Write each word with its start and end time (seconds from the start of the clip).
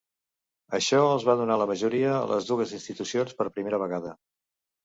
Això 0.77 1.01
els 1.09 1.25
va 1.27 1.35
donar 1.41 1.57
la 1.63 1.67
majoria 1.73 2.15
a 2.15 2.25
les 2.33 2.49
dues 2.53 2.75
institucions 2.81 3.39
per 3.43 3.51
primera 3.59 3.83
vegada. 3.85 4.19